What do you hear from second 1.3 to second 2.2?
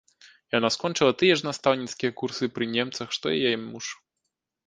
ж настаўніцкія